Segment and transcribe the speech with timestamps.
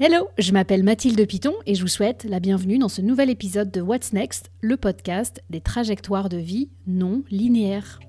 [0.00, 3.70] Hello, je m'appelle Mathilde Piton et je vous souhaite la bienvenue dans ce nouvel épisode
[3.70, 8.00] de What's Next, le podcast des trajectoires de vie non linéaires.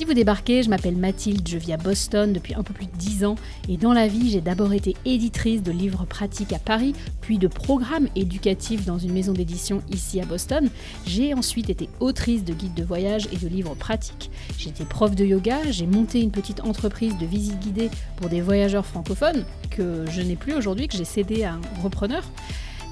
[0.00, 2.96] Si vous débarquez, je m'appelle Mathilde, je vis à Boston depuis un peu plus de
[2.96, 3.34] 10 ans
[3.68, 7.46] et dans la vie, j'ai d'abord été éditrice de livres pratiques à Paris, puis de
[7.46, 10.70] programmes éducatifs dans une maison d'édition ici à Boston.
[11.04, 14.30] J'ai ensuite été autrice de guides de voyage et de livres pratiques.
[14.56, 18.86] J'étais prof de yoga, j'ai monté une petite entreprise de visite guidée pour des voyageurs
[18.86, 22.24] francophones que je n'ai plus aujourd'hui, que j'ai cédé à un repreneur.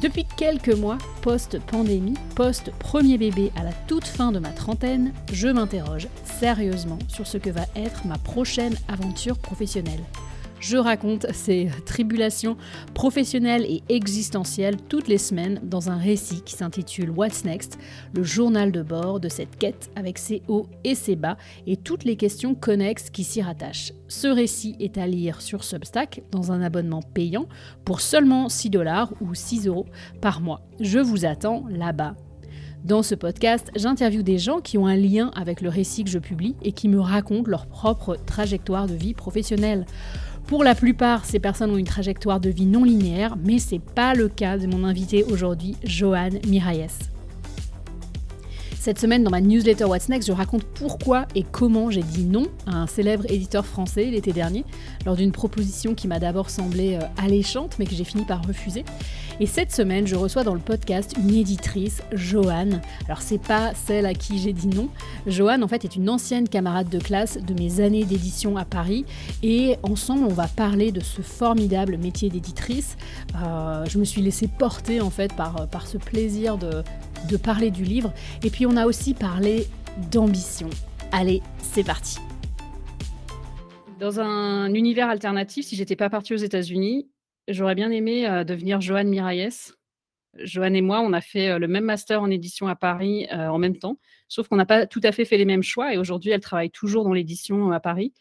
[0.01, 6.07] Depuis quelques mois, post-pandémie, post-premier bébé à la toute fin de ma trentaine, je m'interroge
[6.25, 10.05] sérieusement sur ce que va être ma prochaine aventure professionnelle.
[10.61, 12.57] Je raconte ces tribulations
[12.95, 17.79] professionnelles et existentielles toutes les semaines dans un récit qui s'intitule What's Next,
[18.15, 22.05] le journal de bord de cette quête avec ses hauts et ses bas et toutes
[22.05, 23.93] les questions connexes qui s'y rattachent.
[24.09, 27.47] Ce récit est à lire sur Substack dans un abonnement payant
[27.85, 29.87] pour seulement 6 dollars ou 6 euros
[30.21, 30.63] par mois.
[30.81, 32.15] Je vous attends là-bas.
[32.85, 36.19] Dans ce podcast, j'interviewe des gens qui ont un lien avec le récit que je
[36.21, 39.85] publie et qui me racontent leur propre trajectoire de vie professionnelle.
[40.49, 44.15] Pour la plupart, ces personnes ont une trajectoire de vie non linéaire, mais c'est pas
[44.15, 47.18] le cas de mon invité aujourd'hui, Johan Miralles.
[48.81, 52.47] Cette semaine, dans ma newsletter What's Next, je raconte pourquoi et comment j'ai dit non
[52.65, 54.65] à un célèbre éditeur français l'été dernier,
[55.05, 58.85] lors d'une proposition qui m'a d'abord semblé euh, alléchante, mais que j'ai fini par refuser.
[59.41, 62.81] Et cette semaine, je reçois dans le podcast une éditrice, Joanne.
[63.07, 64.89] Alors, c'est pas celle à qui j'ai dit non.
[65.27, 69.05] Joanne, en fait, est une ancienne camarade de classe de mes années d'édition à Paris.
[69.43, 72.97] Et ensemble, on va parler de ce formidable métier d'éditrice.
[73.45, 76.83] Euh, je me suis laissée porter, en fait, par, par ce plaisir de,
[77.29, 78.13] de parler du livre.
[78.45, 79.67] Et puis on a aussi parlé
[80.11, 80.71] d'ambition.
[81.13, 82.19] Allez, c'est parti.
[83.99, 87.11] Dans un univers alternatif, si j'étais pas partie aux États-Unis,
[87.49, 89.75] j'aurais bien aimé euh, devenir Joanne Miralles.
[90.35, 93.49] Joanne et moi, on a fait euh, le même master en édition à Paris euh,
[93.49, 93.99] en même temps,
[94.29, 95.95] sauf qu'on n'a pas tout à fait fait les mêmes choix.
[95.95, 98.13] Et aujourd'hui, elle travaille toujours dans l'édition à Paris.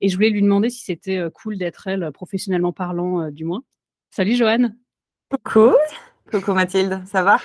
[0.00, 3.64] Et je voulais lui demander si c'était cool d'être elle, professionnellement parlant, du moins.
[4.10, 4.76] Salut Joanne.
[5.28, 5.74] Coucou.
[6.30, 7.38] Coucou Mathilde, ça va?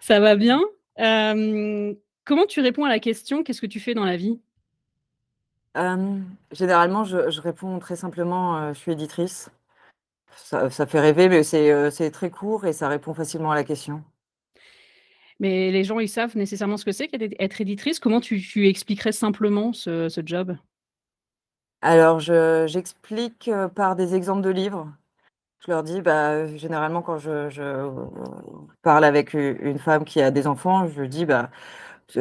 [0.00, 0.60] Ça va bien.
[0.96, 4.40] comment tu réponds à la question qu'est-ce que tu fais dans la vie?
[6.52, 9.50] Généralement, je, réponds très simplement je suis éditrice.
[10.36, 14.02] Ça, fait rêver, mais c'est très court et ça répond facilement à la question.
[15.40, 18.00] Mais les gens, ils savent nécessairement ce que c'est qu'être éditrice.
[18.00, 20.56] Comment tu, expliquerais simplement ce, job?
[21.80, 24.92] Alors, j'explique par des exemples de livres.
[25.60, 27.90] Je leur dis, bah, généralement, quand je,
[28.82, 31.50] parle avec une femme qui a des enfants, je dis, bah,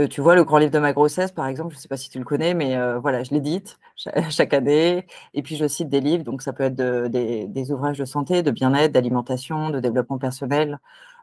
[0.10, 2.10] tu vois, le grand livre de ma grossesse, par exemple, je ne sais pas si
[2.10, 3.80] tu le connais, mais voilà, je l'édite
[4.30, 5.08] chaque année.
[5.34, 6.24] Et puis, je cite des livres.
[6.24, 10.80] Donc, ça peut être des, ouvrages de santé, de bien-être, d'alimentation, de développement personnel.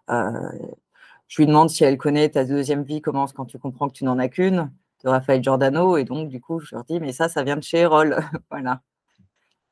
[0.09, 4.05] je lui demande si elle connaît Ta deuxième vie commence quand tu comprends que tu
[4.05, 4.71] n'en as qu'une,
[5.05, 5.97] de Raphaël Giordano.
[5.97, 8.19] Et donc, du coup, je leur dis, mais ça, ça vient de chez Erol.
[8.51, 8.81] voilà.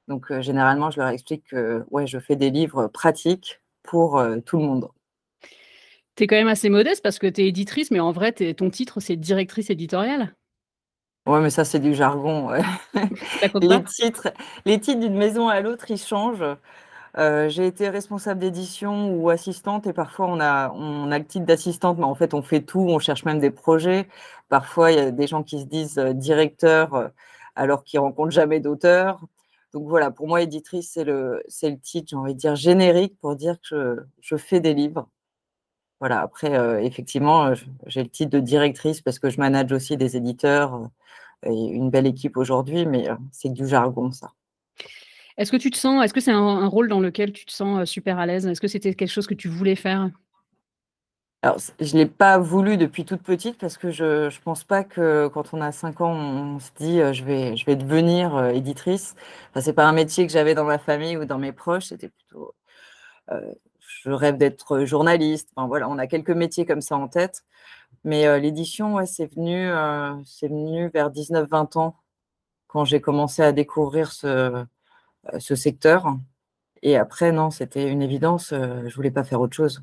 [0.09, 4.65] Donc, généralement, je leur explique que ouais, je fais des livres pratiques pour tout le
[4.65, 4.89] monde.
[6.17, 8.71] Tu es quand même assez modeste parce que tu es éditrice, mais en vrai, ton
[8.71, 10.35] titre, c'est directrice éditoriale.
[11.27, 12.51] Ouais, mais ça, c'est du jargon.
[13.61, 14.29] les, titres,
[14.67, 16.45] les titres d'une maison à l'autre, ils changent.
[17.17, 21.99] j'ai été responsable d'édition ou assistante et parfois on a, on a le titre d'assistante,
[21.99, 24.09] mais en fait on fait tout, on cherche même des projets.
[24.49, 27.13] Parfois il y a des gens qui se disent directeur
[27.55, 29.21] alors qu'ils rencontrent jamais d'auteur.
[29.73, 33.19] Donc voilà, pour moi, éditrice, c'est le, c'est le titre, j'ai envie de dire générique
[33.21, 35.09] pour dire que je, fais des livres.
[36.01, 37.55] Voilà, après, euh, effectivement, euh,
[37.87, 41.91] j'ai le titre de directrice parce que je manage aussi des éditeurs euh, et une
[41.91, 44.33] belle équipe aujourd'hui, mais c'est du jargon, ça.
[45.39, 47.89] Est-ce que tu te sens, est-ce que c'est un, rôle dans lequel tu te sens
[47.89, 48.47] super à l'aise?
[48.47, 50.11] Est-ce que c'était quelque chose que tu voulais faire?
[51.43, 54.85] Alors, je ne l'ai pas voulu depuis toute petite parce que je ne pense pas
[54.85, 59.17] que quand on a 5 ans, on se dit je, vais, je vais devenir éditrice.
[59.51, 61.87] Enfin, Ce n'est pas un métier que j'avais dans ma famille ou dans mes proches.
[61.87, 62.55] C'était plutôt.
[64.05, 65.51] je rêve d'être journaliste.
[65.57, 67.45] Enfin, voilà, on a quelques métiers comme ça en tête.
[68.05, 69.71] Mais l'édition, ouais, c'est venu,
[70.27, 71.97] c'est venu vers 19-20 ans
[72.69, 74.65] quand j'ai commencé à découvrir ce,
[75.39, 76.07] ce secteur.
[76.83, 78.51] Et après, non, c'était une évidence.
[78.51, 79.83] je ne voulais pas faire autre chose.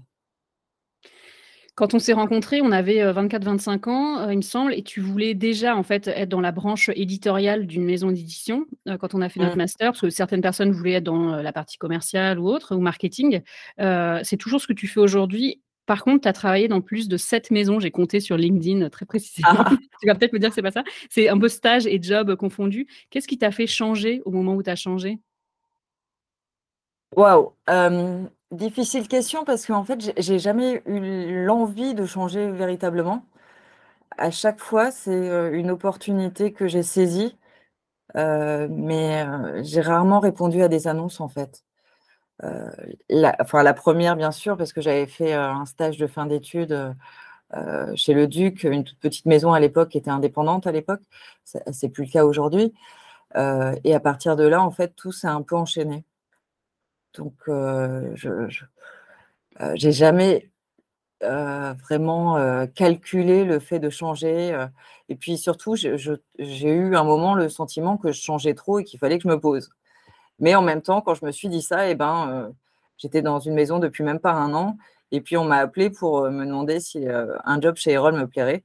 [1.79, 4.99] Quand on s'est rencontrés, on avait 24-25 euh, ans, euh, il me semble, et tu
[4.99, 9.21] voulais déjà en fait être dans la branche éditoriale d'une maison d'édition euh, quand on
[9.21, 9.59] a fait notre mmh.
[9.59, 13.39] master, parce que certaines personnes voulaient être dans la partie commerciale ou autre, ou marketing.
[13.77, 15.61] c'est toujours ce que tu fais aujourd'hui.
[15.85, 19.05] Par contre, tu as travaillé dans plus de 7 maisons, j'ai compté sur LinkedIn très
[19.05, 19.59] précisément.
[19.59, 19.69] Ah.
[20.01, 20.83] tu vas peut-être me dire que c'est pas ça.
[21.09, 22.87] C'est un peu stage et job confondus.
[23.09, 25.17] Qu'est-ce qui t'a fait changer au moment où tu as changé?
[27.15, 27.53] Waouh!
[28.51, 33.25] Difficile question parce qu'en fait, j'ai jamais eu l'envie de changer véritablement.
[34.17, 37.37] À chaque fois, c'est, une opportunité que j'ai saisie,
[38.15, 39.25] mais
[39.63, 41.63] j'ai rarement répondu à des annonces, en fait.
[43.09, 46.95] la enfin, la première bien sûr, parce que j'avais fait, un stage de fin d'études,
[47.95, 51.01] chez le Duc, une toute petite maison à l'époque qui était indépendante à l'époque.
[51.45, 52.73] C'est plus le cas aujourd'hui,
[53.35, 56.05] et à partir de là, en fait, tout s'est un peu enchaîné.
[57.13, 58.63] Donc, je
[59.57, 60.49] n'ai jamais
[61.21, 64.67] vraiment calculé le fait de changer.
[65.09, 68.99] et puis surtout, j'ai eu un moment le sentiment que je changeais trop et qu'il
[68.99, 69.69] fallait que je me pose.
[70.39, 72.53] Mais en même temps, quand je me suis dit ça, eh ben,
[72.97, 74.77] j'étais dans une maison depuis même pas un an.
[75.11, 78.63] Et puis, on m'a appelé pour me demander si un job chez Erol me plairait.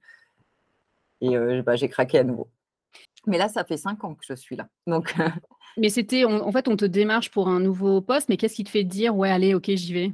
[1.21, 2.49] Et bah, j'ai craqué à nouveau.
[3.27, 4.69] Mais là, ça fait cinq ans que je suis là.
[4.87, 5.15] Donc,
[5.77, 8.71] Mais c'était, en fait, on te démarche pour un nouveau poste, mais qu'est-ce qui te
[8.71, 10.13] fait dire: «Ouais, allez, OK, j'y vais»?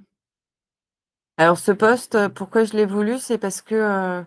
[1.37, 3.19] Alors ce poste, pourquoi je l'ai voulu?
[3.19, 4.27] C'est parce que, heu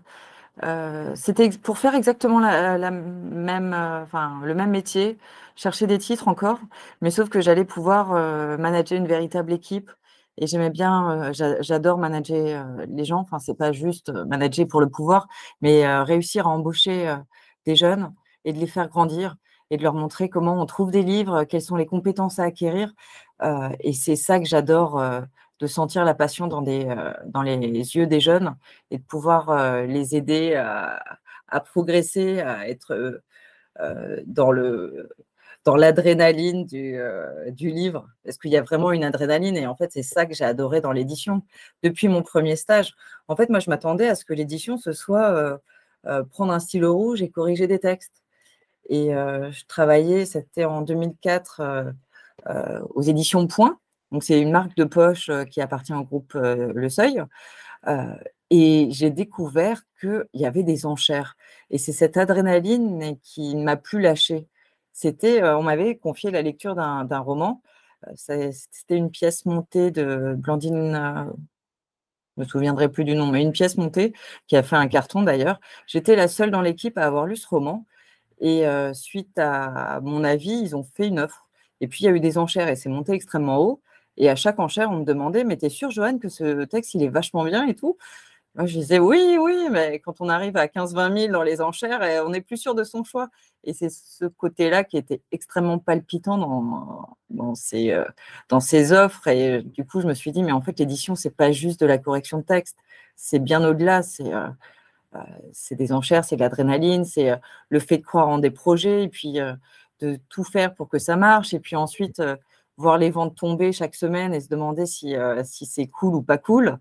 [1.16, 5.18] c'était pour faire exactement la même, enfin, le même métier,
[5.56, 6.60] chercher des titres encore,
[7.02, 8.10] mais sauf que j'allais pouvoir,
[8.60, 9.92] manager une véritable équipe
[10.38, 13.20] et j'aimais bien, j'adore manager, les gens.
[13.22, 15.28] Enfin, c'est pas juste, manager pour le pouvoir,
[15.62, 17.16] mais réussir à embaucher,
[17.66, 18.14] des jeunes
[18.46, 19.36] et de les faire grandir
[19.70, 22.94] et de leur montrer comment on trouve des livres, quelles sont les compétences à acquérir.
[23.80, 25.04] Et c'est ça que j'adore,
[25.60, 28.56] de sentir la passion dans, les yeux des jeunes
[28.92, 33.22] et de pouvoir les aider à, progresser, à être
[34.28, 37.00] dans l'adrénaline du,
[37.48, 40.34] du, livre, parce qu'il y a vraiment une adrénaline, et en fait, c'est ça que
[40.34, 41.42] j'ai adoré dans l'édition.
[41.82, 42.94] Depuis mon premier stage,
[43.28, 45.60] en fait, moi, je m'attendais à ce que l'édition, ce soit
[46.30, 48.23] prendre un stylo rouge et corriger des textes.
[48.90, 51.94] Et je travaillais, c'était en 2004,
[52.90, 53.80] aux éditions Point.
[54.12, 57.24] Donc, c'est une marque de poche qui appartient au groupe Le Seuil.
[58.50, 61.36] et j'ai découvert qu'il y avait des enchères.
[61.72, 64.48] Et c'est cette adrénaline qui ne m'a plus lâchée.
[64.92, 67.64] C'était, on m'avait confié la lecture d'un roman.
[68.16, 71.32] C'était une pièce montée de Blandine,
[72.36, 74.14] je ne me souviendrai plus du nom, mais une pièce montée
[74.48, 75.60] qui a fait un carton d'ailleurs.
[75.88, 77.86] J'étais la seule dans l'équipe à avoir lu ce roman.
[78.44, 81.48] Et suite à mon avis, ils ont fait une offre.
[81.82, 83.82] Et puis, il y a eu des enchères et c'est monté extrêmement haut.
[84.18, 87.04] Et à chaque enchère, on me demandait, mais t'es sûr, Joanne, que ce texte, il
[87.04, 87.98] est vachement bien et tout?
[88.56, 92.04] Moi, je disais, oui, oui, mais quand on arrive à 15-20 000 dans les enchères,
[92.04, 93.30] eh, on n'est plus sûr de son choix.
[93.64, 96.38] Et c'est ce côté-là qui était extrêmement palpitant
[97.30, 97.98] dans, ces,
[98.50, 99.28] dans ces offres.
[99.28, 101.86] Et du coup, je me suis dit, mais en fait, l'édition, c'est pas juste de
[101.88, 102.78] la correction de texte,
[103.16, 104.04] c'est bien au-delà.
[104.04, 104.32] C'est
[105.52, 107.40] c'est des enchères, c'est de l'adrénaline, c'est
[107.70, 109.40] le fait de croire en des projets et puis
[110.00, 111.54] de tout faire pour que ça marche.
[111.54, 112.22] Et puis ensuite,
[112.78, 116.38] voir les ventes tomber chaque semaine et se demander si, si c'est cool ou pas
[116.38, 116.80] cool,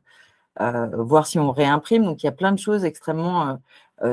[0.59, 2.05] voir si on réimprime.
[2.05, 3.59] Donc il y a plein de choses extrêmement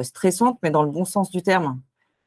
[0.04, 1.82] stressantes, mais dans le bon sens du terme.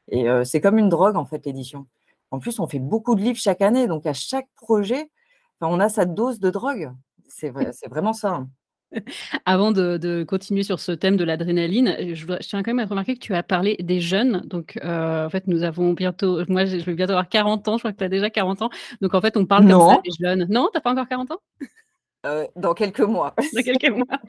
[0.09, 1.87] Et c'est comme une drogue, en fait, l'édition.
[2.31, 5.11] En plus, on fait beaucoup de livres chaque année, donc à chaque projet,
[5.61, 6.91] on a sa dose de drogue.
[7.29, 7.51] C'est
[7.87, 8.45] vraiment ça.
[9.45, 13.19] Avant de, continuer sur ce thème de l'adrénaline, je, tiens quand même à remarquer que
[13.19, 14.41] tu as parlé des jeunes.
[14.45, 17.77] Donc, euh, en fait, nous avons bientôt, moi, je vais bientôt avoir 40 ans.
[17.77, 18.69] Je crois que tu as déjà 40 ans.
[19.01, 20.47] Donc, en fait, on parle comme ça des jeunes.
[20.49, 21.39] Non, tu n'as pas encore 40 ans?
[22.25, 23.33] Euh, dans quelques mois.
[23.53, 24.19] dans quelques mois.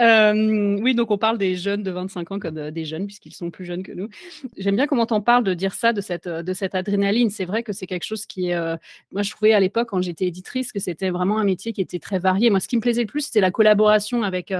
[0.00, 3.50] Euh, oui, donc on parle des jeunes de 25 ans comme des jeunes, puisqu'ils sont
[3.50, 4.08] plus jeunes que nous.
[4.56, 7.30] J'aime bien comment tu en parles de dire ça, de cette, de cette adrénaline.
[7.30, 8.78] C'est vrai que c'est quelque chose qui est.
[9.12, 11.98] moi, je trouvais à l'époque, quand j'étais éditrice, que c'était vraiment un métier qui était
[11.98, 12.50] très varié.
[12.50, 14.52] Moi, ce qui me plaisait le plus, c'était la collaboration avec,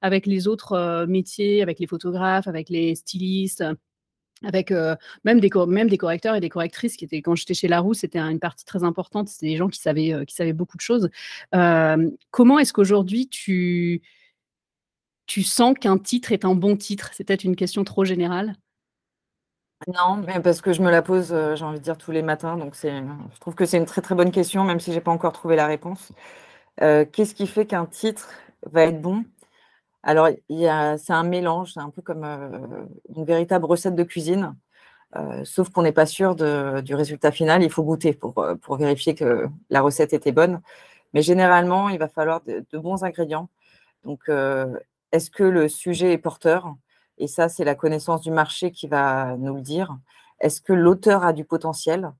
[0.00, 3.64] avec les autres métiers, avec les photographes, avec les stylistes
[4.44, 4.70] avec
[5.24, 8.64] même, des même des correcteurs et des correctrices quand j'étais chez Larousse, c'était une partie
[8.64, 9.28] très importante.
[9.28, 11.10] C'était des gens qui savaient, savaient beaucoup de choses.
[12.30, 14.02] comment est-ce qu'aujourd'hui tu,
[15.42, 17.10] sens qu'un titre est un bon titre?
[17.12, 18.54] C'est peut-être une question trop générale.
[19.88, 22.56] Non, mais parce que je me la pose, j'ai envie de dire tous les matins.
[22.56, 25.32] Donc je trouve que c'est une très très bonne question, même si j'ai pas encore
[25.32, 26.12] trouvé la réponse.
[26.78, 28.30] Qu'est-ce qui fait qu'un titre
[28.70, 29.24] va être bon?
[30.02, 34.56] Alors, c'est un mélange, c'est un peu comme une véritable recette de cuisine,
[35.44, 37.62] sauf qu'on n'est pas sûr du résultat final.
[37.62, 40.60] Il faut goûter pour, pour vérifier que la recette était bonne.
[41.14, 43.48] Mais généralement, il va falloir de, bons ingrédients.
[44.04, 44.28] Donc,
[45.12, 46.74] est-ce que le sujet est porteur?
[47.18, 49.96] Et ça, c'est la connaissance du marché qui va nous le dire.
[50.40, 52.12] Est-ce que l'auteur a du potentiel?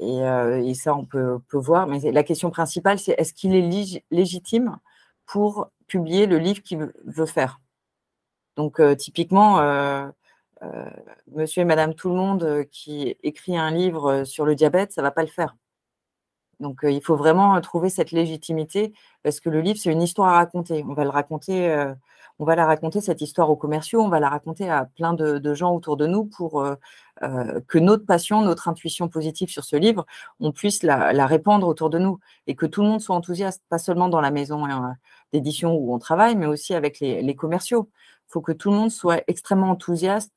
[0.00, 1.86] Et, ça, on peut, voir.
[1.86, 4.78] Mais la question principale, c'est est-ce qu'il est légitime?
[5.28, 7.60] Pour publier le livre qu'il veut faire.
[8.56, 9.58] Donc, typiquement,
[11.30, 15.06] monsieur et madame tout le monde qui écrit un livre sur le diabète, ça ne
[15.06, 15.54] va pas le faire.
[16.60, 20.36] Donc, il faut vraiment trouver cette légitimité parce que le livre, c'est une histoire à
[20.38, 20.84] raconter.
[20.88, 21.92] On va le raconter,
[22.40, 25.54] on va la raconter, cette histoire aux commerciaux, on va la raconter à plein de,
[25.54, 26.64] gens autour de nous pour
[27.20, 30.06] que notre passion, notre intuition positive sur ce livre,
[30.40, 33.78] on puisse la, répandre autour de nous et que tout le monde soit enthousiaste, pas
[33.78, 34.66] seulement dans la maison
[35.32, 37.90] d'édition où on travaille, mais aussi avec les, commerciaux.
[38.28, 40.32] Il faut que tout le monde soit extrêmement enthousiaste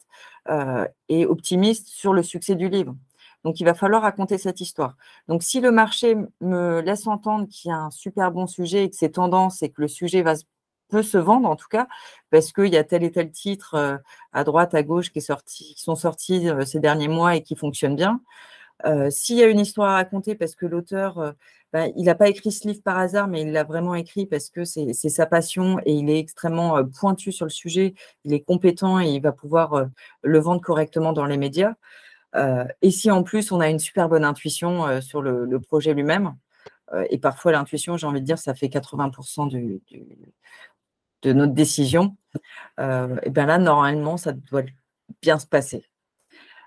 [1.09, 2.95] et optimiste sur le succès du livre.
[3.43, 4.95] Donc, il va falloir raconter cette histoire.
[5.27, 8.89] Donc, si le marché me laisse entendre qu'il y a un super bon sujet et
[8.89, 10.35] que c'est tendance et que le sujet va,
[10.91, 11.87] peut se vendre, en tout cas,
[12.29, 13.97] parce qu'il y a tel et tel titre euh,
[14.33, 17.55] à droite, à gauche qui, sorti, qui sont sortis euh, ces derniers mois et qui
[17.55, 18.21] fonctionnent bien,
[18.85, 21.35] euh, s'il y a une histoire à raconter parce que l'auteur,
[21.71, 24.49] bah, il n'a pas écrit ce livre par hasard, mais il l'a vraiment écrit parce
[24.49, 27.93] que c'est sa passion et il est extrêmement pointu sur le sujet,
[28.25, 29.85] il est compétent et il va pouvoir
[30.23, 31.75] le vendre correctement dans les médias.
[32.35, 35.93] Euh, et si en plus on a une super bonne intuition euh, sur le, projet
[35.93, 36.35] lui-même,
[36.93, 39.49] euh, et parfois l'intuition, j'ai envie de dire, ça fait 80%
[41.21, 42.15] de notre décision,
[42.79, 44.63] et bien là, normalement, ça doit
[45.21, 45.85] bien se passer.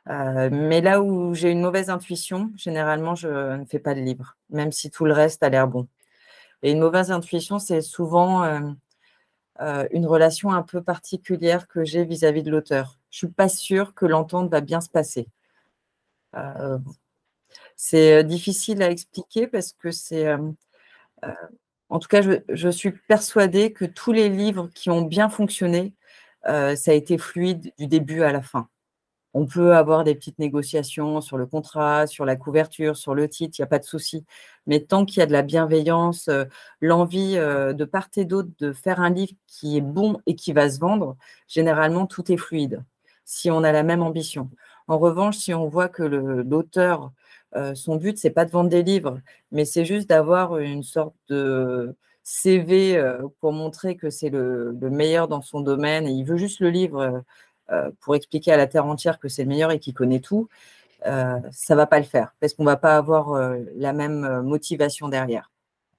[0.06, 4.72] mais là où j'ai une mauvaise intuition, généralement, je ne fais pas de livre, même
[4.72, 5.88] si tout le reste a l'air bon.
[6.62, 8.44] Et une mauvaise intuition, c'est souvent
[9.60, 12.98] une relation un peu particulière que j'ai vis-à-vis de l'auteur.
[13.10, 15.28] Je ne suis pas sûre que l'entente va bien se passer.
[16.36, 16.78] Euh,
[17.76, 20.26] c'est euh, difficile à expliquer parce que c'est...
[20.26, 20.38] Euh,
[21.88, 25.94] en tout cas, je, suis persuadée que tous les livres qui ont bien fonctionné,
[26.44, 28.68] ça a été fluide du début à la fin.
[29.32, 33.58] On peut avoir des petites négociations sur le contrat, sur la couverture, sur le titre,
[33.58, 34.24] il n'y a pas de souci.
[34.66, 36.28] Mais tant qu'il y a de la bienveillance,
[36.80, 40.68] l'envie de part et d'autre de faire un livre qui est bon et qui va
[40.68, 41.16] se vendre,
[41.48, 42.82] généralement, tout est fluide,
[43.24, 44.50] si on a la même ambition.
[44.88, 47.12] En revanche, si on voit que l'auteur,
[47.56, 49.20] euh, son but, c'est pas de vendre des livres,
[49.52, 55.28] mais c'est juste d'avoir une sorte de CV euh, pour montrer que c'est le, meilleur
[55.28, 57.22] dans son domaine il veut juste le livre
[57.70, 60.48] euh, pour expliquer à la terre entière que c'est le meilleur et qu'il connaît tout,
[61.04, 63.38] ça va pas le faire parce qu'on va pas avoir
[63.76, 65.50] la même motivation derrière.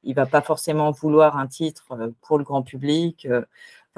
[0.03, 3.27] Il va pas forcément vouloir un titre pour le grand public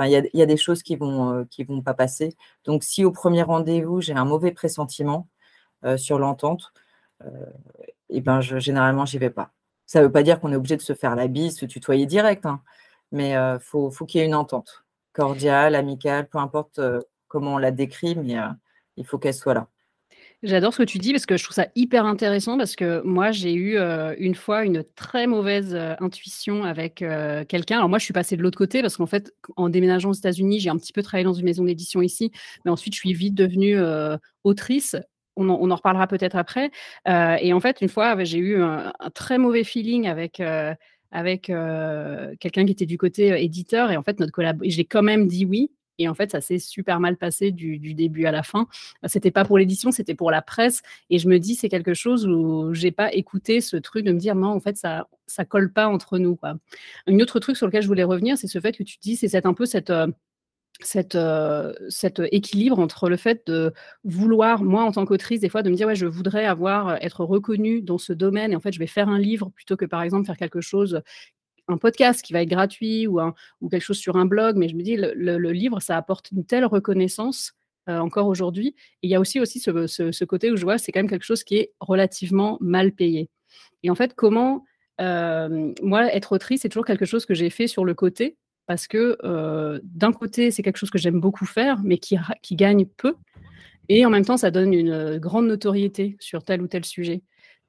[0.05, 2.35] il y, a des choses qui vont euh, vont pas passer.
[2.65, 5.27] Donc, si au premier rendez-vous j'ai un mauvais pressentiment
[5.85, 6.73] euh, sur l'entente,
[7.21, 7.45] et euh,
[8.09, 9.51] eh ben je, généralement j'y vais pas.
[9.85, 12.05] Ça ne veut pas dire qu'on est obligé de se faire la bise, se tutoyer
[12.05, 12.61] direct, hein,
[13.11, 16.81] mais il faut, faut qu'il y ait une entente cordiale, amicale, peu importe
[17.27, 18.35] comment on la décrit, mais
[18.97, 19.67] il faut qu'elle soit là.
[20.43, 23.31] J'adore ce que tu dis parce que je trouve ça hyper intéressant parce que moi
[23.31, 23.79] j'ai eu
[24.19, 27.03] une fois une très mauvaise intuition avec
[27.47, 27.77] quelqu'un.
[27.77, 30.59] Alors moi je suis passée de l'autre côté parce qu'en fait en déménageant aux États-Unis
[30.59, 32.31] j'ai un petit peu travaillé dans une maison d'édition ici,
[32.63, 33.79] mais ensuite je suis vite devenue
[34.43, 34.95] autrice.
[35.37, 36.69] On en, reparlera peut-être après.
[37.07, 40.39] et en fait une fois j'ai eu un, très mauvais feeling avec
[41.11, 45.27] avec quelqu'un qui était du côté éditeur et en fait notre collab j'ai quand même
[45.27, 48.67] dit oui et en fait, ça s'est super mal passé du, début à la fin.
[49.05, 50.81] C'était pas pour l'édition, c'était pour la presse.
[51.09, 54.19] Et je me dis, c'est quelque chose où j'ai pas écouté ce truc de me
[54.19, 56.35] dire, non, en fait, ça, ça colle pas entre nous.
[56.35, 56.55] Quoi.
[57.07, 59.45] Un autre truc sur lequel je voulais revenir, c'est ce fait que tu dis, c'est
[59.45, 60.07] un peu cette, euh,
[60.79, 63.73] cette, euh, cet équilibre entre le fait de
[64.03, 67.23] vouloir, moi en tant qu'autrice, des fois de me dire ouais, je voudrais avoir être
[67.23, 70.01] reconnue dans ce domaine et en fait je vais faire un livre plutôt que par
[70.03, 71.01] exemple faire quelque chose
[71.67, 73.19] un podcast qui va être gratuit ou,
[73.69, 76.65] quelque chose sur un blog, mais je me dis, le, livre, ça apporte une telle
[76.65, 77.53] reconnaissance
[77.89, 78.75] euh, encore aujourd'hui.
[79.01, 81.25] Et il y a aussi, aussi ce, côté où je vois, c'est quand même quelque
[81.25, 83.29] chose qui est relativement mal payé.
[83.83, 84.63] Et en fait, comment,
[85.01, 88.87] euh, moi, être autrice, c'est toujours quelque chose que j'ai fait sur le côté, parce
[88.87, 92.17] que euh, d'un côté, c'est quelque chose que j'aime beaucoup faire, mais qui
[92.51, 93.15] gagne peu.
[93.89, 97.21] Et en même temps, ça donne une grande notoriété sur tel ou tel sujet.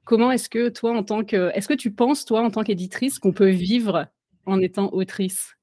[0.05, 3.19] Comment est-ce que toi, en tant que, est-ce que tu penses toi, en tant qu'éditrice,
[3.19, 4.07] qu'on peut vivre
[4.45, 5.55] en étant autrice,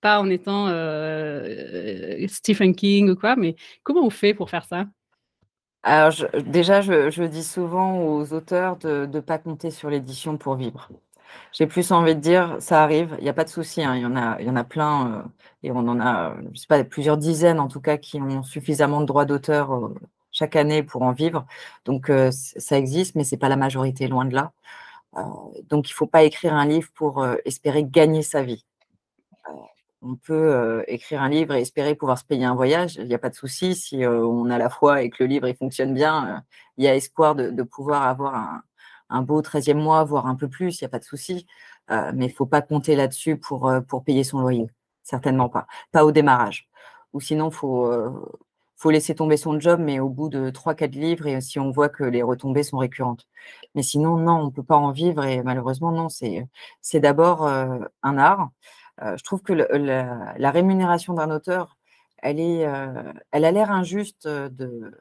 [0.00, 4.86] pas en étant euh, Stephen King ou quoi, mais comment on fait pour faire ça?
[5.82, 6.12] Alors
[6.44, 10.88] déjà, je, dis souvent aux auteurs de ne pas compter sur l'édition pour vivre.
[11.52, 14.02] J'ai plus envie de dire, ça arrive, il n'y a pas de souci, hein, il,
[14.02, 15.22] y en a, il y en a plein, euh,
[15.62, 19.00] et on en a, je sais pas, plusieurs dizaines en tout cas, qui ont suffisamment
[19.00, 19.94] de droits d'auteur euh,
[20.36, 21.46] chaque année pour en vivre.
[21.86, 24.52] Donc, euh, ça existe, mais ce n'est pas la majorité, loin de là.
[25.16, 25.22] Euh,
[25.64, 28.64] donc, il ne faut pas écrire un livre pour euh, espérer gagner sa vie.
[30.02, 32.96] on peut écrire un livre et espérer pouvoir se payer un voyage.
[32.96, 33.74] Il n'y a pas de souci.
[33.74, 36.44] Si on a la foi et que le livre il fonctionne bien,
[36.76, 38.62] il y a espoir de, pouvoir avoir
[39.08, 41.46] un beau 13e mois, voire un peu plus, il n'y a pas de souci.
[41.90, 44.68] mais il ne faut pas compter là-dessus pour, pour payer son loyer.
[45.02, 45.66] Certainement pas.
[45.92, 46.68] Pas au démarrage.
[47.12, 47.90] Ou sinon, il faut,
[48.76, 51.88] faut laisser tomber son job, mais au bout de 3-4 livres, et si on voit
[51.88, 53.26] que les retombées sont récurrentes.
[53.74, 58.18] Mais sinon, non, on ne peut pas en vivre, et malheureusement, non, c'est d'abord un
[58.18, 58.50] art.
[59.00, 61.76] je trouve que la, rémunération d'un auteur,
[62.18, 62.66] elle, est,
[63.32, 64.92] elle a l'air injuste de,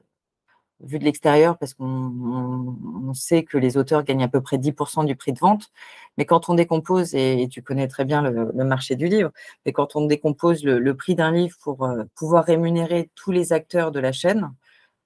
[0.81, 5.15] vu de l'extérieur, parce qu'on sait que les auteurs gagnent à peu près 10% du
[5.15, 5.71] prix de vente.
[6.17, 9.31] Mais quand on décompose, et, tu connais très bien le, marché du livre,
[9.65, 13.91] mais quand on décompose le, prix d'un livre pour euh, pouvoir rémunérer tous les acteurs
[13.91, 14.51] de la chaîne,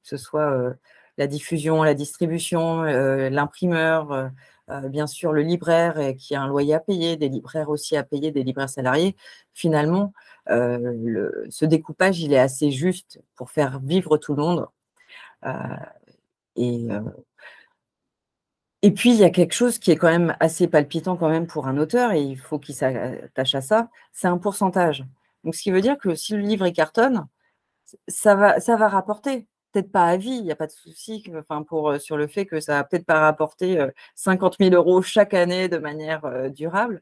[0.04, 0.74] que ce soit euh,
[1.18, 4.32] la diffusion, la distribution, euh, l'imprimeur,
[4.90, 8.32] bien sûr le libraire qui a un loyer à payer, des libraires aussi à payer,
[8.32, 9.16] des libraires salariés,
[9.54, 10.14] finalement,
[10.48, 14.68] ce découpage, il est assez juste pour faire vivre tout le monde
[16.56, 16.88] et,
[18.82, 21.48] et puis, il y a quelque chose qui est quand même assez palpitant quand même
[21.48, 25.06] pour un auteur, et il faut qu'il s'attache à ça, c'est un pourcentage.
[25.44, 26.74] Donc, ce qui veut dire que si le livre est
[28.08, 29.48] ça va, ça va rapporter.
[29.72, 32.46] Peut-être pas à vie, il n'y a pas de souci enfin, pour, sur le fait
[32.46, 37.02] que ça va peut-être pas rapporter 50 000 euros chaque année de manière durable,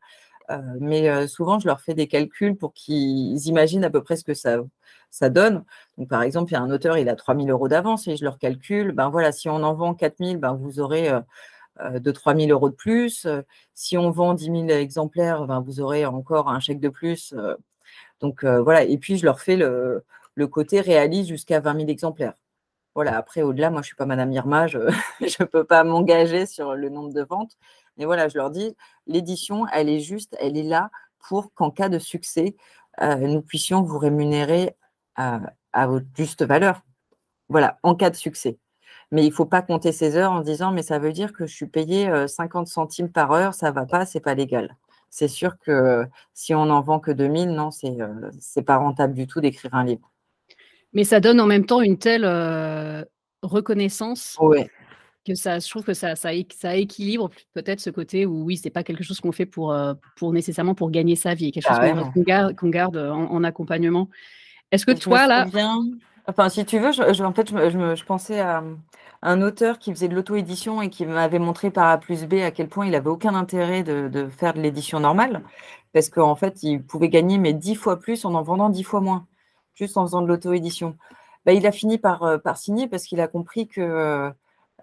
[0.80, 4.34] mais souvent, je leur fais des calculs pour qu'ils imaginent à peu près ce que
[4.34, 5.64] ça, donne.
[6.10, 8.24] Par exemple, il y a un auteur, il a 3 000 euros d'avance et je
[8.24, 11.12] leur calcule, ben voilà, si on en vend 4 000, ben vous aurez
[11.82, 13.28] de 3 000 euros de plus.
[13.74, 17.34] Si on vend 10 000 exemplaires, ben vous aurez encore un chèque de plus.
[18.22, 18.84] Donc, voilà.
[18.84, 20.04] Et puis, je leur fais le,
[20.52, 22.34] côté réaliste jusqu'à 20 000 exemplaires.
[22.96, 24.80] Voilà, après, au-delà, moi, je ne suis pas Madame Irma, je
[25.22, 27.56] ne peux pas m'engager sur le nombre de ventes.
[27.98, 28.76] Mais voilà, je leur dis,
[29.06, 30.90] l'édition, elle est juste, elle est là
[31.28, 32.56] pour qu'en cas de succès,
[33.02, 34.76] euh, nous puissions vous rémunérer
[35.16, 36.82] à, votre juste valeur.
[37.50, 38.58] Voilà, en cas de succès.
[39.12, 41.48] Mais il ne faut pas compter ces heures en disant, mais ça veut dire que
[41.48, 44.36] je suis payé 50 euh, centimes par heure, ça ne va pas, ce n'est pas
[44.36, 44.76] légal.
[45.10, 49.14] C'est sûr que si on n'en vend que 2000, non, ce n'est euh, pas rentable
[49.14, 50.12] du tout d'écrire un livre.
[50.94, 53.04] Mais ça donne en même temps une telle euh,
[53.42, 54.38] reconnaissance
[55.28, 58.70] que ça, je trouve que ça, ça, ça équilibre peut-être ce côté où oui, c'est
[58.70, 61.80] pas quelque chose qu'on fait pour, euh, pour nécessairement pour gagner sa vie, quelque chose
[62.14, 64.10] qu'on garde, garde en, accompagnement.
[64.72, 65.46] Est-ce que toi là,
[66.28, 68.64] enfin si tu veux, je, en fait, je, je, pensais à
[69.22, 72.52] un auteur qui faisait de l'auto-édition et qui m'avait montré par A plus B à
[72.52, 75.44] quel point il avait aucun intérêt de, de faire de l'édition normale,
[75.94, 79.02] parce qu'en fait, il pouvait gagner mais dix fois plus en en vendant dix fois
[79.02, 79.28] moins
[79.78, 80.98] juste en faisant de l'auto-édition.
[81.46, 84.30] Bah, il a fini par, euh, par signer parce qu'il a compris que euh,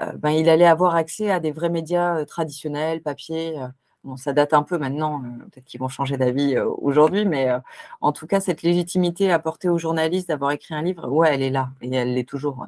[0.01, 3.57] ben, il allait avoir accès à des vrais médias traditionnels, papier.
[4.03, 7.49] Bon, ça date un peu maintenant, peut-être qu'ils vont changer d'avis aujourd'hui, mais
[8.01, 11.51] en tout cas, cette légitimité apportée aux journalistes d'avoir écrit un livre, ouais, elle est
[11.51, 12.67] là et elle l'est toujours.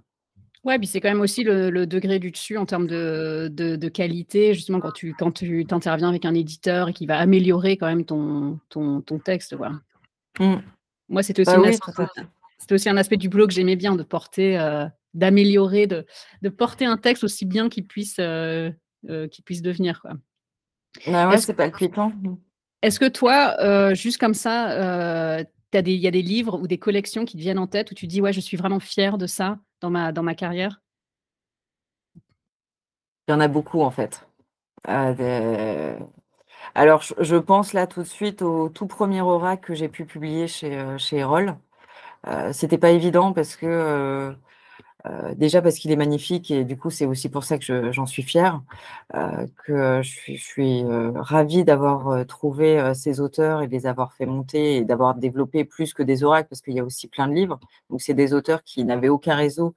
[0.65, 0.79] Ouais.
[0.79, 4.81] puis c'est quand même aussi le, degré du dessus en termes de, de, qualité, justement,
[4.81, 8.59] quand tu quand tu t'interviens avec un éditeur et qui va améliorer quand même ton,
[8.69, 9.55] ton, ton texte.
[9.55, 9.77] Voilà.
[10.41, 10.57] Mmh.
[11.09, 14.87] Moi, c'était aussi, bah aussi, un aspect du blog que j'aimais bien, de porter, euh,
[15.17, 16.07] d'améliorer, de,
[16.43, 18.71] de, porter un texte aussi bien qu'il puisse, euh,
[19.09, 20.01] euh, puisse devenir.
[20.01, 20.13] Quoi.
[21.07, 22.13] Bah ouais, c'est pas palpitant.
[22.83, 25.41] Est-ce que toi, juste comme ça,
[25.73, 28.07] il y a des livres ou des collections qui te viennent en tête où tu
[28.07, 30.81] dis, ouais, je suis vraiment fière de ça dans ma, dans ma carrière?
[33.29, 34.27] Il y en a beaucoup, en fait.
[36.75, 40.47] Alors, je, pense là tout de suite au tout premier aura que j'ai pu publier
[40.47, 41.57] chez, euh, chez Erol.
[42.27, 44.33] Euh, c'était pas évident parce que euh,
[45.07, 48.07] euh, déjà parce qu'il est magnifique et du coup c'est aussi pour ça que j'en
[48.07, 48.63] suis fière,
[49.13, 54.77] que je suis, suis ravie d'avoir trouvé ces auteurs et de les avoir fait monter
[54.77, 57.61] et d'avoir développé plus que des oracles parce qu'il y a aussi plein de livres.
[57.91, 59.75] Donc c'est des auteurs qui n'avaient aucun réseau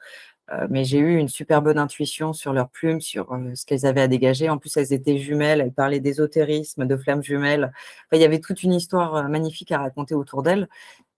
[0.52, 3.86] euh, mais j'ai eu une super bonne intuition sur leurs plumes, sur euh, ce qu'elles
[3.86, 4.50] avaient à dégager.
[4.50, 7.72] En plus, elles étaient jumelles, elles parlaient d'ésotérisme, de flammes jumelles.
[8.13, 10.68] il y avait toute une histoire euh, magnifique à raconter autour d'elles.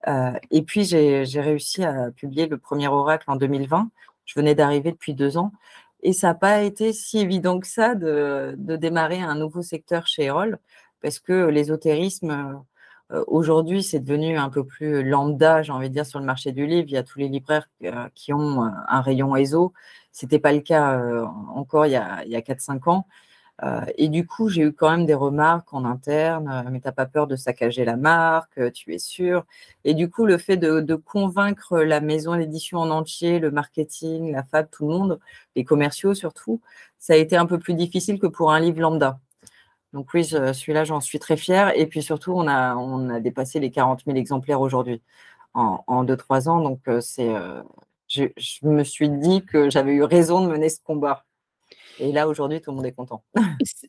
[0.08, 3.90] Et puis, j'ai réussi à publier le premier oracle en 2020.
[4.26, 5.52] Je venais d'arriver depuis deux ans.
[6.04, 10.08] Et ça n'a pas été si évident que ça de, de, démarrer un nouveau secteur
[10.08, 10.58] chez Erol,
[11.02, 12.64] parce que l'ésotérisme,
[13.12, 16.52] euh, aujourd'hui, c'est devenu un peu plus lambda, j'ai envie de dire, sur le marché
[16.52, 16.88] du livre.
[16.88, 19.74] Il y a tous les libraires euh, qui ont un rayon ESO.
[20.12, 23.08] Ce n'était pas le cas euh, encore il y a, 4-5 ans.
[23.98, 27.06] Et du coup, j'ai eu quand même des remarques en interne, mais tu n'as pas
[27.06, 29.46] peur de saccager la marque, tu es sûr.
[29.84, 34.44] Et du coup, le fait de, convaincre la maison d'édition en entier, le marketing, la
[34.44, 35.20] fab, tout le monde,
[35.56, 36.62] les commerciaux surtout,
[36.98, 39.20] ça a été un peu plus difficile que pour un livre lambda.
[39.94, 41.78] Donc oui, celui-là, j'en suis très fière.
[41.78, 45.02] Et puis surtout, on a, dépassé les 40 000 exemplaires aujourd'hui
[45.54, 46.62] en 2-3 ans.
[46.62, 47.62] Donc euh, c'est, euh,
[48.08, 48.26] je,
[48.64, 51.26] me suis dit que j'avais eu raison de mener ce combat.
[52.02, 53.24] Et là, aujourd'hui, tout le monde est content.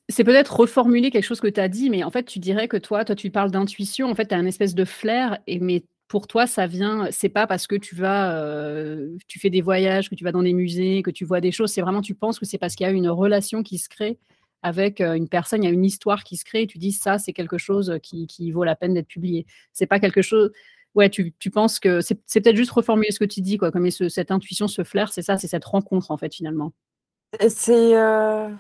[0.09, 2.77] c'est peut-être reformuler quelque chose que tu as dit, mais en fait, tu dirais que
[2.77, 5.85] toi toi, tu parles d'intuition, en fait, tu as un espèce de flair et mais
[6.09, 10.11] pour toi, ça vient c'est pas parce que tu vas, heu, tu fais des voyages,
[10.11, 12.39] que tu vas dans des musées, que tu vois des choses, c'est vraiment tu penses
[12.39, 14.19] que c'est parce qu'il y a une relation qui se crée
[14.63, 16.93] avec, heu, une personne, il y a une histoire qui se crée et tu dis:
[16.93, 19.47] «Ça, c'est quelque chose, qui qui vaut la peine d'être publié».
[19.73, 20.53] C'est pas quelque chose
[20.95, 23.91] ouais, tu tu penses que c'est peut-être juste reformuler ce que tu dis, quoi, comme
[23.91, 26.73] ce cette intuition, ce flair, c'est ça, c'est cette rencontre, en fait, finalement.
[27.49, 28.55] C'est, heu,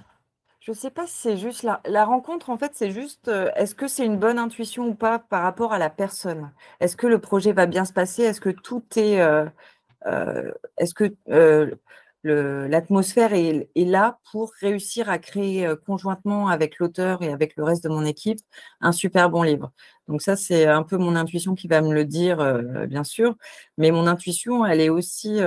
[0.60, 3.88] je sais pas si c'est juste la rencontre, en fait, c'est juste, heu, est-ce que
[3.88, 6.52] c'est une bonne intuition ou pas par rapport à la personne?
[6.80, 8.22] Est-ce que le projet va bien se passer?
[8.24, 9.50] Est-ce que tout est, heu,
[10.78, 11.14] est-ce que,
[12.24, 17.88] l'atmosphère est là pour réussir à créer, conjointement avec l'auteur et avec le reste de
[17.88, 18.38] mon équipe,
[18.80, 19.72] un super bon livre?
[20.08, 22.38] Donc ça, c'est un peu mon intuition qui va me le dire,
[22.88, 23.36] bien sûr,
[23.78, 25.40] mais mon intuition, elle est aussi,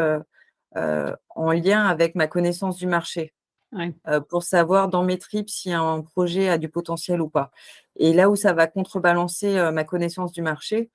[1.35, 3.33] en lien avec ma connaissance du marché,
[3.73, 3.93] Ouais.
[4.09, 7.51] heu, pour savoir dans mes tripes si un projet a du potentiel ou pas.
[7.97, 10.91] Et là où ça va contrebalancer, heu, ma connaissance du marché,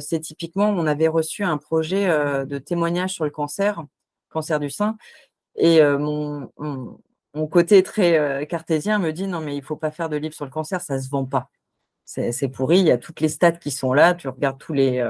[0.00, 2.06] c'est typiquement, on avait reçu un projet,
[2.46, 3.84] de témoignage sur le cancer,
[4.30, 4.96] cancer du sein
[5.56, 7.00] et mon mon
[7.34, 10.44] mon côté très, cartésien me dit: «Non, mais il faut pas faire de livre sur
[10.46, 11.50] le cancer, ça se vend pas.
[12.06, 14.72] C'est c'est pourri, il y a toutes les stats qui sont là, tu regardes tous
[14.74, 15.00] les,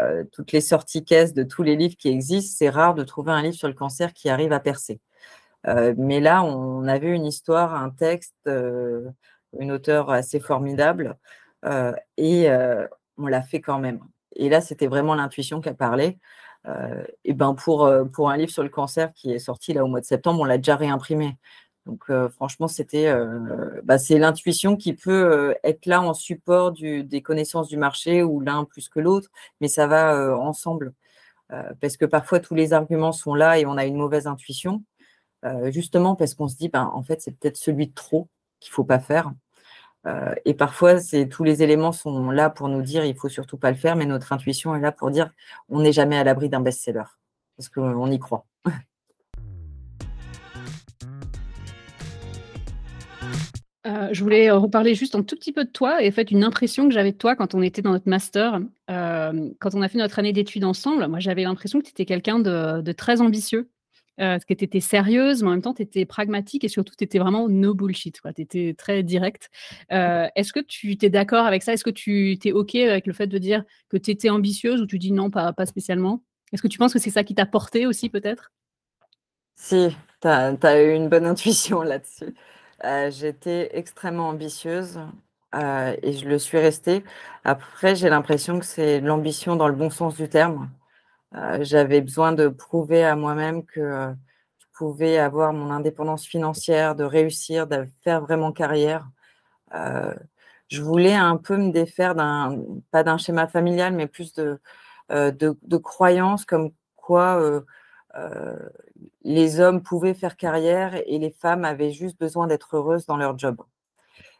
[0.00, 3.32] heu, toutes les sorties caisses de tous les livres qui existent, c'est rare de trouver
[3.32, 5.00] un livre sur le cancer qui arrive à percer».
[5.68, 9.08] Heu, mais là, on avait une histoire, un texte, heu,
[9.60, 11.16] une auteure assez formidable,
[12.18, 12.48] et
[13.18, 14.00] on l'a fait quand même.
[14.36, 16.18] Et là, c'était vraiment l'intuition qui a parlé.
[17.24, 20.00] Et ben, pour, pour un livre sur le cancer qui est sorti là au mois
[20.00, 21.36] de septembre, on l'a déjà réimprimé.
[21.86, 25.12] Donc heu, franchement, c'était, heu, bah, c'est l'intuition qui peut,
[25.52, 29.68] heu, être là en support des connaissances du marché ou l'un plus que l'autre, mais
[29.68, 30.94] ça va, ensemble.
[31.80, 34.82] Parce que parfois tous les arguments sont là et on a une mauvaise intuition,
[35.66, 38.28] justement parce qu'on se dit: «Ben, en fait, c'est peut-être celui de trop
[38.60, 39.32] qu'il faut pas faire».
[40.46, 40.96] Et parfois,
[41.30, 44.06] tous les éléments sont là pour nous dire: «Il faut surtout pas le faire», mais
[44.06, 45.30] notre intuition est là pour dire:
[45.70, 47.04] «On n'est jamais à l'abri d'un best-seller»,
[47.58, 48.46] parce qu'on y croit.
[54.12, 56.44] Je voulais, heu, reparler juste un tout petit peu de toi et en fait, une
[56.44, 58.60] impression que j'avais de toi quand on était dans notre master.
[58.88, 62.04] Hem, quand on a fait notre année d'études ensemble, moi, j'avais l'impression que tu étais
[62.04, 63.70] quelqu'un de très ambitieux,
[64.16, 67.04] parce que tu étais sérieuse, mais en même temps, tu étais pragmatique et surtout, tu
[67.04, 68.20] étais vraiment no bullshit.
[68.36, 69.50] Tu étais très directe.
[69.92, 71.72] Heu, est-ce que tu tu es d'accord avec ça?
[71.72, 74.80] Est-ce que tu tu es OK avec le fait de dire que tu étais ambitieuse
[74.80, 76.22] ou tu dis: «Non, pas spécialement»?
[76.52, 78.52] Est-ce que tu penses que c'est ça qui t'a portée aussi peut-être?
[79.56, 79.88] Si,
[80.20, 82.34] tu as eu une bonne intuition là-dessus.
[82.84, 84.98] Heu, j'étais extrêmement ambitieuse,
[85.54, 87.04] heu et je le suis restée.
[87.44, 90.70] Après, j'ai l'impression que c'est l'ambition dans le bon sens du terme.
[91.36, 94.14] Heu, j'avais besoin de prouver à moi-même que,
[94.60, 99.08] je pouvais avoir mon indépendance financière, de réussir, de faire vraiment carrière.
[100.68, 102.58] Je voulais un peu me défaire d'un
[102.90, 104.60] pas d'un schéma familial, mais plus de,
[105.10, 107.62] de croyances comme quoi,
[109.24, 113.38] les hommes pouvaient faire carrière et les femmes avaient juste besoin d'être heureuses dans leur
[113.38, 113.56] job.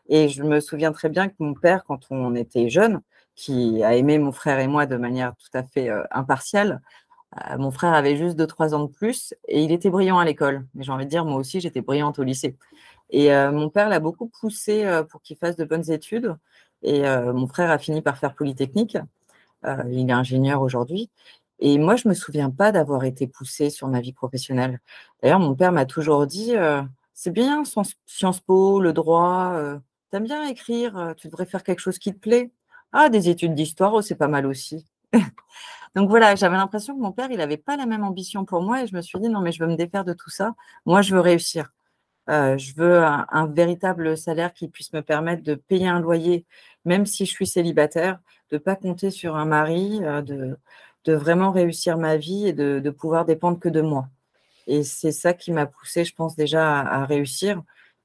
[0.09, 3.01] Et je me souviens très bien que mon père, quand on était jeunes,
[3.37, 6.81] qui a aimé mon frère et moi de manière tout à fait, heu, impartiale,
[7.37, 10.67] heu, mon frère avait juste 2-3 ans de plus et il était brillant à l'école.
[10.75, 12.57] Mais j'ai envie de dire, moi aussi, j'étais brillante au lycée.
[13.11, 16.37] Et heu, mon père l'a beaucoup poussé, pour qu'il fasse de bonnes études
[16.83, 17.03] et
[17.35, 18.99] mon frère a fini par faire Polytechnique.
[19.91, 21.11] Il est ingénieur aujourd'hui
[21.61, 24.81] et moi, je me souviens pas d'avoir été poussée sur ma vie professionnelle.
[25.23, 26.83] D'ailleurs, mon père m'a toujours dit, heu:
[27.15, 27.65] «C'est bien
[28.07, 31.99] Sciences Po, le droit, heu, tu aimes bien écrire, heu, tu devrais faire quelque chose
[31.99, 32.51] qui te plaît.
[32.93, 34.87] Ah, des études d'histoire, oh, c'est pas mal aussi».
[35.97, 38.83] Donc voilà, j'avais l'impression que mon père, il avait pas la même ambition pour moi
[38.83, 40.55] et je me suis dit: «Non, mais je veux me défaire de tout ça.
[40.87, 41.73] Moi, je veux réussir».
[42.31, 46.47] Heu, je veux un véritable salaire qui puisse me permettre de payer un loyer,
[46.87, 48.19] même si je suis célibataire,
[48.51, 50.57] de pas compter sur un mari, de
[51.05, 54.09] de vraiment réussir ma vie et de pouvoir dépendre que de moi.
[54.69, 57.63] Et c'est ça qui m'a poussée, je pense déjà à réussir.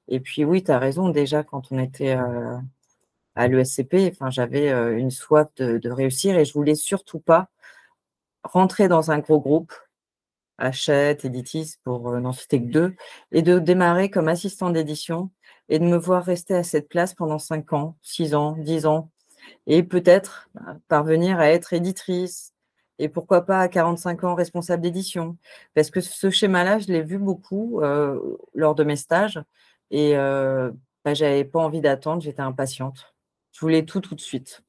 [0.09, 2.57] Et puis oui, tu as raison, déjà quand on était, heu,
[3.35, 7.49] à l'ESCP, enfin j'avais, heu, une soif de réussir et je voulais surtout pas
[8.43, 9.73] rentrer dans un gros groupe
[10.59, 12.95] Hachette, Editis pour, heu, n'en citer que 2
[13.31, 15.31] et de démarrer comme assistante d'édition
[15.69, 19.09] et de me voir rester à cette place pendant 5 ans, 6 ans, 10 ans
[19.67, 22.53] et peut-être, bah, parvenir à être éditrice
[22.99, 25.37] et pourquoi pas à 45 ans responsable d'édition.
[25.73, 29.41] Parce que ce schéma-là, je l'ai vu beaucoup, heu, lors de mes stages
[29.91, 33.15] et heu, bah, j'avais pas envie d'attendre, j'étais impatiente.
[33.51, 34.63] Je voulais tout, tout de suite.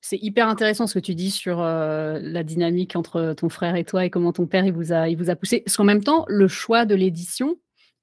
[0.00, 3.84] C'est hyper intéressant ce que tu dis sur, heu, la dynamique entre ton frère et
[3.84, 5.60] toi et comment ton père il vous a il vous a poussé.
[5.60, 7.56] Parce qu'en même temps, le choix de l'édition,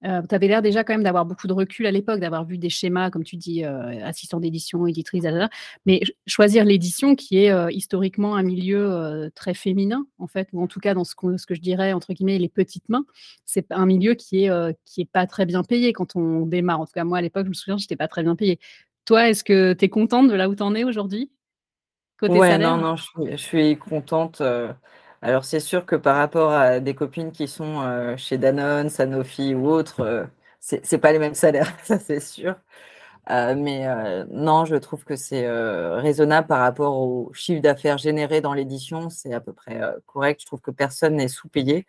[0.05, 2.57] Euh, tu avais l'air déjà quand même d'avoir beaucoup de recul à l'époque, d'avoir vu
[2.57, 5.23] des schémas, comme tu dis, euh, assistant d'édition, éditrice,
[5.85, 10.67] mais choisir l'édition qui est euh, historiquement un milieu très féminin, en fait, ou en
[10.67, 13.05] tout cas dans ce, ce, que je dirais, entre guillemets, les petites mains,
[13.45, 16.81] c'est un milieu qui est, qui est pas très bien payé quand on démarre.
[16.81, 18.59] En tout cas, moi, à l'époque, je me souviens, je n'étais pas très bien payé.
[19.05, 21.31] Toi, est-ce que tu es contente de là où tu en es aujourd'hui
[22.19, 24.41] Côté ouais, non, non, je suis, je suis contente.
[25.25, 29.55] Alors, c'est sûr que par rapport à des copines qui sont euh, chez Danone, Sanofi
[29.55, 30.25] ou autres, euh,
[30.59, 32.55] ce c'est pas les mêmes salaires, ça c'est sûr.
[33.31, 33.88] Euh, mais
[34.31, 39.33] non, je trouve que c'est raisonnable par rapport au chiffre d'affaires généré dans l'édition, c'est
[39.33, 40.41] à peu près correct.
[40.41, 41.88] Je trouve que personne n'est sous-payé.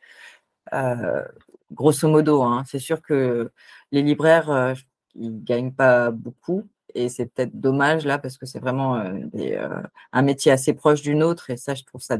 [1.73, 2.65] grosso modo, hein.
[2.67, 3.51] c'est sûr que
[3.93, 4.75] les libraires,
[5.15, 6.65] ils gagnent pas beaucoup
[6.97, 9.83] et c'est peut-être dommage là parce que c'est vraiment euh, euh,
[10.13, 12.19] un métier assez proche d'une autre et ça je trouve ça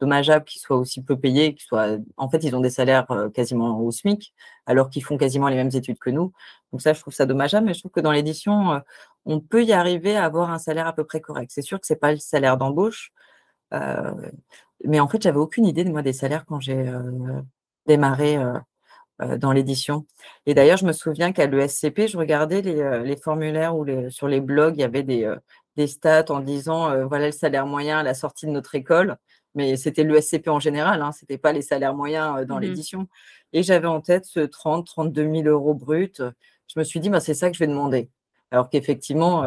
[0.00, 3.28] dommageable qu'ils soient aussi peu payés, qu'ils soient en fait ils ont des salaires euh,
[3.28, 4.34] quasiment au SMIC
[4.66, 6.32] alors qu'ils font quasiment les mêmes études que nous.
[6.72, 8.80] Donc ça je trouve ça dommageable mais je trouve que dans l'édition
[9.26, 11.50] on peut y arriver à avoir un salaire à peu près correct.
[11.54, 13.12] C'est sûr que c'est pas le salaire d'embauche
[14.84, 16.90] mais en fait j'avais aucune idée de moi des salaires quand j'ai
[17.86, 18.38] démarré
[19.20, 20.06] dans l'édition.
[20.46, 24.40] Et d'ailleurs, je me souviens qu'à l'ESCP, je regardais les, euh, formulaires ou sur les
[24.40, 25.36] blogs, il y avait des, euh,
[25.76, 29.16] des stats en disant voilà le salaire moyen à la sortie de notre école.
[29.54, 33.08] Mais c'était l'ESCP en général, hein, ce n'était pas les salaires moyens dans mmh l'édition.
[33.52, 36.22] Et j'avais en tête ce 30, 32 000 euros brut.
[36.66, 38.10] Je me suis dit, bah, c'est ça que je vais demander.
[38.50, 39.44] Alors qu'effectivement,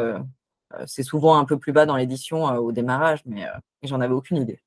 [0.85, 3.45] c'est souvent un peu plus bas dans l'édition au démarrage, mais
[3.83, 4.61] j'en avais aucune idée.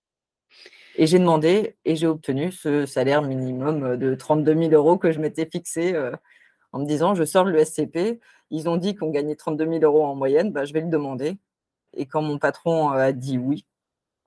[0.96, 5.20] Et j'ai demandé et j'ai obtenu ce salaire minimum de 32 000 euros que je
[5.20, 6.12] m'étais fixé euh,
[6.72, 8.20] en me disant je sors de l'ESCP.
[8.50, 11.38] Ils ont dit qu'on gagnait 32 000 euros en moyenne, bah, je vais le demander.
[11.94, 13.66] Et quand mon patron euh, a dit oui,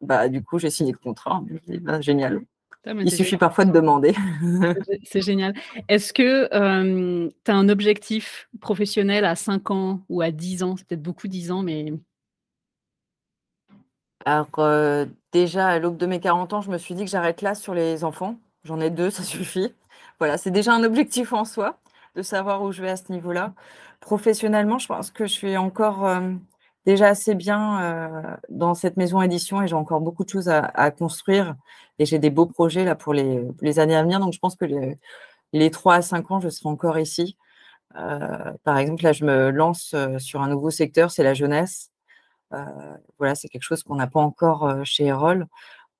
[0.02, 1.43] bah, du coup, j'ai signé le contrat.
[1.82, 2.41] Bah, génial.
[2.86, 4.13] Il suffit parfois de demander.
[5.06, 5.54] C'est génial.
[5.88, 10.76] Est-ce que euh, tu as un objectif professionnel à 5 ans ou à 10 ans?
[10.76, 11.93] C'est peut-être beaucoup 10 ans, mais
[14.25, 17.41] alors, euh, déjà, à l'aube de mes 40 ans, je me suis dit que j'arrête
[17.41, 18.38] là sur les enfants.
[18.63, 19.73] J'en ai deux, ça suffit.
[20.19, 21.79] Voilà, c'est déjà un objectif en soi,
[22.15, 23.53] de savoir où je vais à ce niveau-là.
[23.99, 26.31] Professionnellement, je pense que je suis encore euh,
[26.86, 30.91] déjà assez bien euh, dans cette maison édition et j'ai encore beaucoup de choses à,
[30.91, 31.55] construire.
[31.99, 34.19] Et j'ai des beaux projets là pour les, années à venir.
[34.19, 34.99] Donc, je pense que les,
[35.53, 37.38] les 3 à 5 ans, je serai encore ici.
[38.63, 41.92] par exemple, là, je me lance sur un nouveau secteur, c'est la jeunesse.
[42.53, 45.47] Euh, voilà, c'est quelque chose qu'on n'a pas encore euh, chez Erol.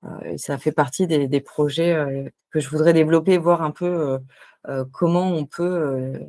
[0.04, 4.18] Euh, et ça fait partie des, projets que je voudrais développer, voir un peu
[4.92, 6.20] comment on peut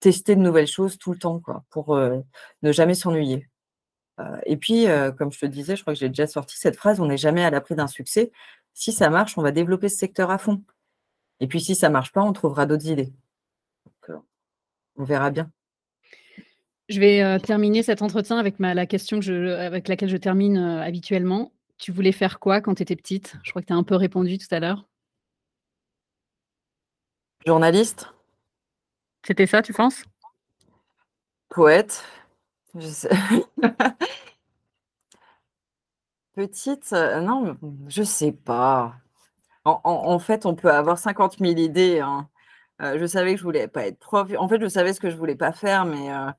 [0.00, 3.48] tester de nouvelles choses tout le temps, pour ne jamais s'ennuyer.
[4.44, 4.86] et puis,
[5.18, 7.44] comme je te disais, je crois que j'ai déjà sorti cette phrase, on n'est jamais
[7.44, 8.30] à l'abri d'un succès.
[8.74, 10.62] Si ça marche, on va développer ce secteur à fond.
[11.40, 13.12] Et puis, si ça ne marche pas, on trouvera d'autres idées.
[14.96, 15.50] on verra bien.
[16.88, 20.16] Je vais euh, terminer cet entretien avec ma, la question que je, avec laquelle je
[20.16, 21.52] termine euh, habituellement.
[21.78, 23.36] Tu voulais faire quoi quand tu étais petite?
[23.42, 24.86] Je crois que tu as un peu répondu tout à l'heure.
[27.44, 28.12] Journaliste.
[29.26, 30.04] C'était ça, tu penses?
[31.48, 32.04] Poète.
[36.34, 37.56] petite, euh, non,
[37.88, 38.94] je sais pas.
[39.64, 41.98] En, fait, on peut avoir 50 000 idées.
[41.98, 42.28] Hein.
[42.78, 44.30] je savais que je voulais pas être prof.
[44.38, 46.30] En fait, je savais ce que je voulais pas faire, mais euh,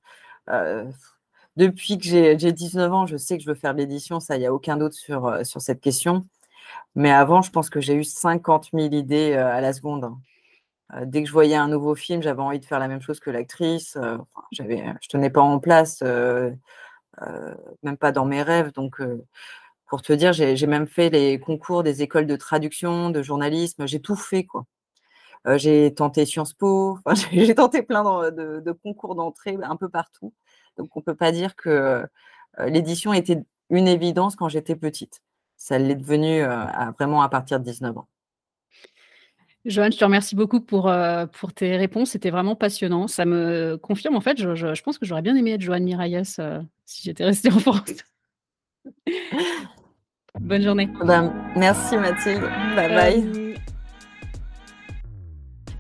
[1.57, 4.39] depuis que j'ai 19 ans, je sais que je veux faire de l'édition, ça, il
[4.39, 6.25] n'y a aucun doute sur, euh, sur cette question.
[6.95, 10.11] Mais avant, je pense que j'ai eu 50 000 idées euh, à la seconde.
[11.05, 13.29] dès que je voyais un nouveau film, j'avais envie de faire la même chose que
[13.31, 13.97] l'actrice.
[14.51, 16.01] je ne tenais pas en place,
[17.83, 18.71] même pas dans mes rêves.
[18.73, 19.01] Donc,
[19.87, 23.87] pour te dire, j'ai même fait les concours des écoles de traduction, de journalisme.
[23.87, 24.65] J'ai tout fait, quoi.
[25.45, 26.99] Euh, j'ai tenté Sciences Po,
[27.31, 30.33] j'ai tenté plein de, concours d'entrée un peu partout.
[30.77, 31.69] Donc, on ne peut pas dire que
[32.59, 35.21] euh, l'édition était une évidence quand j'étais petite.
[35.55, 36.65] Ça l'est devenu euh,
[36.97, 38.07] vraiment à partir de 19 ans.
[39.65, 40.89] Joanne, je te remercie beaucoup pour,
[41.33, 42.11] pour tes réponses.
[42.11, 43.07] C'était vraiment passionnant.
[43.07, 47.01] Ça me confirme, en fait, je, pense que j'aurais bien aimé être Joanne Mirailles si
[47.03, 47.91] j'étais restée en France.
[50.39, 50.89] Bonne journée.
[51.03, 52.43] Ben, merci Mathilde.
[52.75, 53.46] Bye bye.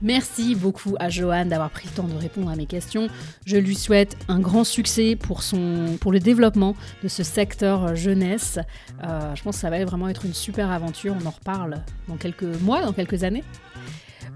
[0.01, 3.07] Merci beaucoup à Johan d'avoir pris le temps de répondre à mes questions.
[3.45, 8.59] Je lui souhaite un grand succès pour, son, pour le développement de ce secteur jeunesse.
[9.03, 11.15] Euh, je pense que ça va vraiment être une super aventure.
[11.19, 13.43] On en reparle dans quelques mois, dans quelques années.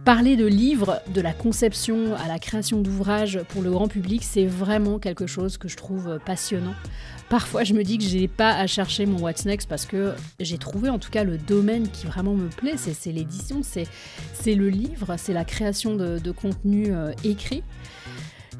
[0.06, 4.46] Parler de livres, de la conception à la création d'ouvrages pour le grand public, c'est
[4.46, 6.74] vraiment quelque chose que je trouve passionnant.
[7.30, 10.14] Parfois, je me dis que je n'ai pas à chercher mon What's Next parce que
[10.40, 12.76] j'ai trouvé en tout cas le domaine qui vraiment me plaît.
[12.78, 17.64] C'est l'édition, c'est le livre, c'est la création de, contenu euh, écrit.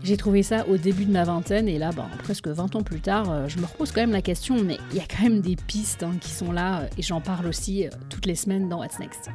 [0.04, 3.02] J'ai trouvé ça au début de ma vingtaine et là, ben, presque 20 ans plus
[3.02, 5.42] tard, euh, je me repose quand même la question, mais il y a quand même
[5.42, 8.80] des pistes hein, qui sont là euh, et j'en parle aussi toutes les semaines dans
[8.80, 9.30] What's Next.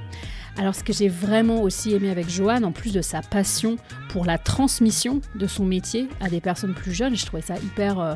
[0.59, 3.77] Alors ce que j'ai vraiment aussi aimé avec Joanne, en plus de sa passion
[4.09, 8.01] pour la transmission de son métier à des personnes plus jeunes, je trouvais ça hyper
[8.01, 8.15] euh,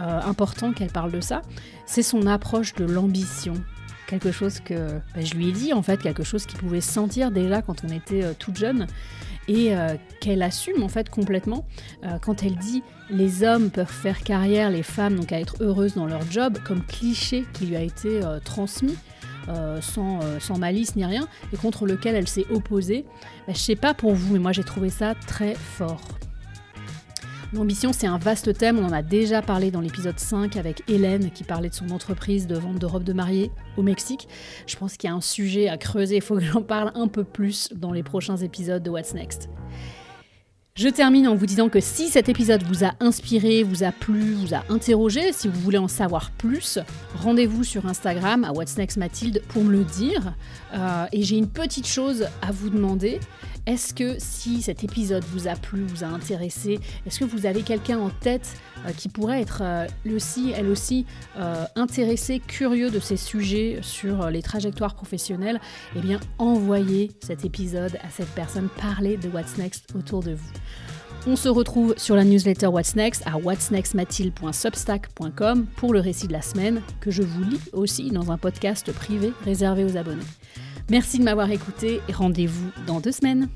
[0.00, 1.42] euh, important qu'elle parle de ça,
[1.86, 3.54] c'est son approche de l'ambition.
[4.06, 7.30] Quelque chose que ben, je lui ai dit en fait, quelque chose qu'il pouvait sentir
[7.30, 8.86] déjà quand on était euh, toute jeune
[9.48, 9.72] et
[10.20, 11.66] qu'elle assume en fait complètement
[12.22, 16.06] quand elle dit les hommes peuvent faire carrière, les femmes n'ont qu'à être heureuses dans
[16.06, 18.96] leur job, comme cliché qui lui a été transmis.
[19.48, 23.06] Euh, sans, euh, sans, malice ni rien, et contre lequel elle s'est opposée.
[23.46, 26.18] Je je sais pas pour vous, mais moi j'ai trouvé ça très fort.
[27.54, 31.30] L'ambition, c'est un vaste thème, on en a déjà parlé dans l'épisode 5 avec Hélène
[31.30, 34.28] qui parlait de son entreprise de vente de robes de mariée au Mexique.
[34.66, 37.08] Je pense qu'il y a un sujet à creuser, il faut que j'en parle un
[37.08, 39.48] peu plus dans les prochains épisodes de What's Next.
[40.78, 44.34] Je termine en vous disant que si cet épisode vous a inspiré, vous a plu,
[44.34, 46.78] vous a interrogé, si vous voulez en savoir plus,
[47.16, 50.34] rendez-vous sur Instagram à What's Next Mathilde pour me le dire.
[50.74, 53.18] Euh, et j'ai une petite chose à vous demander.
[53.68, 57.60] Est-ce que si cet épisode vous a plu, vous a intéressé, est-ce que vous avez
[57.60, 58.54] quelqu'un en tête
[58.86, 61.04] euh, qui pourrait être euh, aussi, elle aussi
[61.36, 65.60] euh, intéressé, curieux de ces sujets sur les trajectoires professionnelles?
[65.94, 70.50] Eh bien, envoyez cet épisode à cette personne, parlez de What's Next autour de vous.
[71.26, 76.40] On se retrouve sur la newsletter What's Next à whatsnextmathilde.substack.com pour le récit de la
[76.40, 80.24] semaine que je vous lis aussi dans un podcast privé réservé aux abonnés.
[80.90, 83.48] Merci de m'avoir écouté et rendez-vous dans deux semaines.